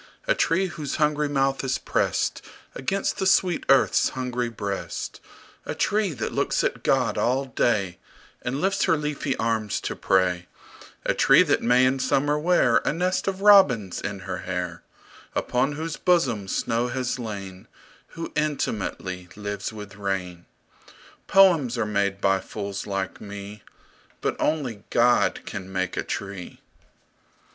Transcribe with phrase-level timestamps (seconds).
[0.27, 2.41] A tree whose hungry mouth is prest
[2.73, 5.21] Against the sweet earth's hungry breast;
[5.63, 7.99] A tree that looks at God all day
[8.41, 10.47] And lifts her leafy arms to pray;
[11.05, 14.81] A tree that may in summer wear A nest of robins in her hair;
[15.35, 17.67] Upon whose bosom snow has lain;
[18.17, 20.47] Who intimately lives with rain.
[21.27, 23.61] Poems are made by fools like me,
[24.19, 26.59] But only God can make a tree!